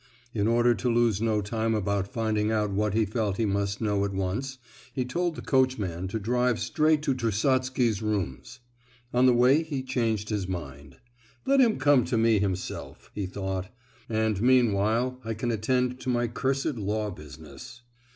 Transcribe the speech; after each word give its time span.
In 0.33 0.47
order 0.47 0.73
to 0.73 0.89
lose 0.91 1.21
no 1.21 1.43
time 1.43 1.75
about 1.75 2.11
finding 2.11 2.49
out 2.51 2.71
what 2.71 2.95
he 2.95 3.05
felt 3.05 3.37
he 3.37 3.45
must 3.45 3.81
know 3.81 4.03
at 4.03 4.15
once, 4.15 4.57
he 4.95 5.05
told 5.05 5.35
the 5.35 5.43
coachman 5.43 6.07
to 6.07 6.17
drive 6.17 6.55
him 6.55 6.61
straight 6.61 7.03
to 7.03 7.13
Trusotsky's 7.13 8.01
rooms. 8.01 8.61
On 9.13 9.27
the 9.27 9.35
way 9.35 9.61
he 9.61 9.83
changed 9.83 10.29
his 10.29 10.47
mind; 10.47 10.97
"let 11.45 11.59
him 11.59 11.77
come 11.77 12.03
to 12.05 12.17
me, 12.17 12.39
himself," 12.39 13.11
he 13.13 13.27
thought, 13.27 13.67
"and 14.09 14.41
meanwhile 14.41 15.19
I 15.23 15.35
can 15.35 15.51
attend 15.51 15.99
to 15.99 16.09
my 16.09 16.27
cursed 16.27 16.77
law 16.77 17.11
business." 17.11 17.83